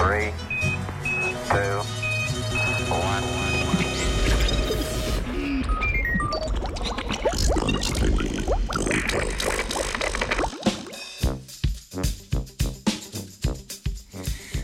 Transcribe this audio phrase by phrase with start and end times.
[0.00, 0.32] Three,
[1.50, 1.76] two,
[2.88, 3.24] one.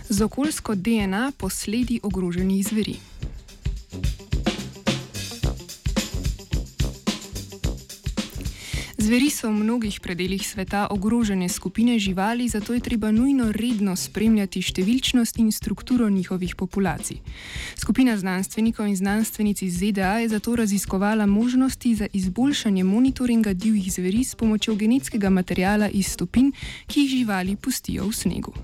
[0.09, 2.97] Z okoljsko DNA posledi ogroženih zveri.
[9.07, 14.59] Zveri so v mnogih predeljih sveta ogrožene skupine živali, zato je treba nujno redno spremljati
[14.59, 17.21] številčnost in strukturo njihovih populacij.
[17.79, 24.25] Skupina znanstvenikov in znanstvenic iz ZDA je zato raziskovala možnosti za izboljšanje monitoringa divjih zveri
[24.25, 26.51] s pomočjo genetskega materijala iz stopin,
[26.91, 28.59] ki jih živali pustijo v snegu.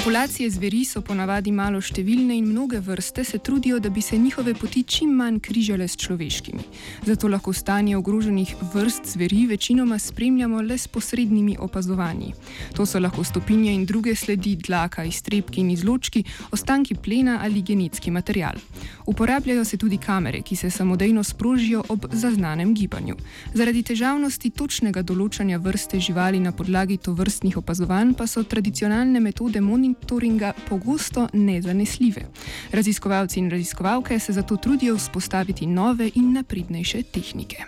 [0.00, 4.54] Populacije zveri so ponavadi malo številne in mnoge vrste se trudijo, da bi se njihove
[4.56, 6.62] poti čim manj križale s človeškimi.
[7.04, 12.32] Zato lahko stanje ogroženih vrst zveri večinoma spremljamo le s posrednimi opazovanji.
[12.78, 18.10] To so lahko stopinje in druge sledi, dlaka, iztrebki in izločki, ostanki plena ali genetski
[18.10, 18.56] material.
[19.04, 23.18] Uporabljajo se tudi kamere, ki se samodejno sprožijo ob zaznanem gibanju.
[23.52, 29.89] Zaradi težavnosti točnega določanja vrste živali na podlagi tovrstnih opazovanj pa so tradicionalne metode monitoringa
[30.68, 32.20] pogosto nezanesljive.
[32.72, 37.64] Raziskovalci in raziskovalke se zato trudijo vzpostaviti nove in naprednejše tehnike.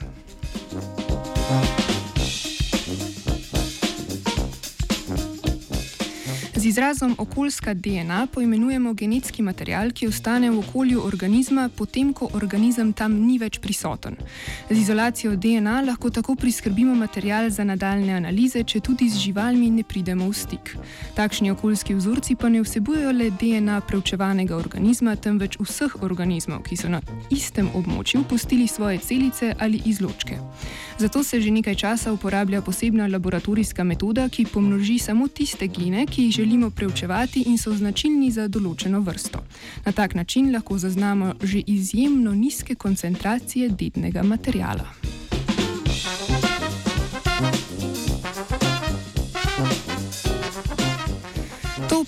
[6.62, 12.92] Z izrazom okoljska DNA poimenujemo genetski material, ki ostane v okolju organizma, potem ko organizem
[12.92, 14.14] tam ni več prisoten.
[14.70, 19.82] Z izolacijo DNA lahko tako priskrbimo material za nadaljne analize, če tudi z živalmi ne
[19.82, 20.76] pridemo v stik.
[21.16, 26.92] Takšni okoljski vzorci pa ne vsebujejo le DNA preučevanega organizma, temveč vseh organizmov, ki so
[26.94, 30.38] na istem območju pustili svoje celice ali izločke.
[30.98, 36.30] Zato se že nekaj časa uporablja posebna laboratorijska metoda, ki pomnoži samo tiste gene, ki
[36.30, 39.38] jih želimo preučevati in so značilni za določeno vrsto.
[39.86, 44.84] Na tak način lahko zaznamo že izjemno nizke koncentracije dednega materijala.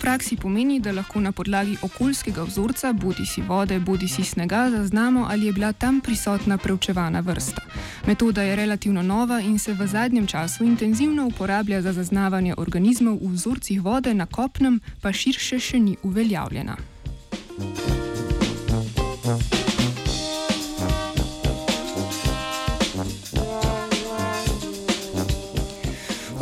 [0.04, 5.26] Praksi pomeni, da lahko na podlagi okoljskega vzorca, bodi si vode, bodi si snega, zaznamo,
[5.30, 7.62] ali je bila tam prisotna preučevana vrsta.
[8.06, 13.32] Metoda je relativno nova in se v zadnjem času intenzivno uporablja za zaznavanje organizmov v
[13.32, 16.76] vzorcih vode na kopnem, pa širše še ni uveljavljena.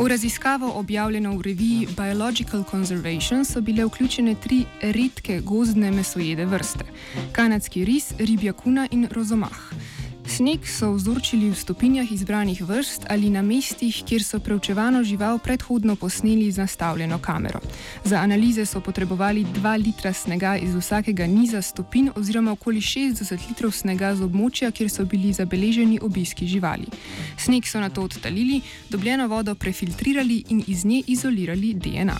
[0.03, 6.85] V raziskavo, objavljeno v reviji Biological Conservation, so bile vključene tri redke gozdne mesojede vrste:
[7.31, 9.71] kanadski ris, ribja kuna in rozomah.
[10.33, 15.95] Sneg so vzorčili v stopinjah izbranih vrst ali na mestih, kjer so preučevano žival predhodno
[15.95, 17.59] posneli z nastavljeno kamero.
[18.03, 23.71] Za analize so potrebovali 2 litra snega iz vsakega niza stopinj oziroma okoli 60 litrov
[23.71, 26.89] snega z območja, kjer so bili zabeleženi obiski živali.
[27.37, 32.17] Sneg so na to odtalili, dobljeno vodo prefiltrirali in iz nje izolirali DNA.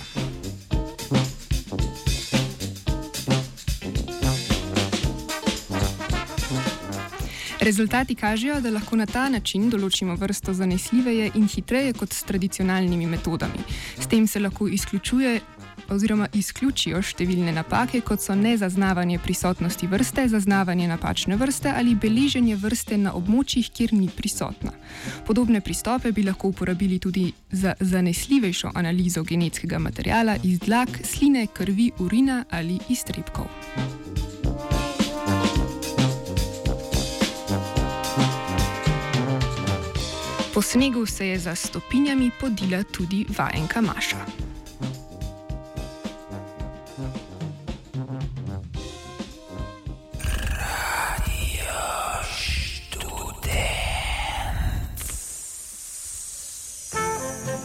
[7.64, 13.06] Rezultati kažejo, da lahko na ta način določimo vrsto zanesljiveje in hitreje kot s tradicionalnimi
[13.08, 13.64] metodami.
[14.00, 15.40] S tem se lahko izključuje.
[15.90, 22.98] Oziroma, izključijo številne napake, kot so nezaznavanje prisotnosti vrste, zaznavanje napačne vrste ali beleženje vrste
[22.98, 24.76] na območjih, kjer ni prisotna.
[25.28, 31.92] Podobne pristope bi lahko uporabili tudi za zanesljivejšo analizo genetskega materijala iz dlak, sline, krvi,
[32.00, 33.48] urina ali iztrebkov.
[40.54, 44.53] Po snegu se je za stopinjami podila tudi vajenka Maša.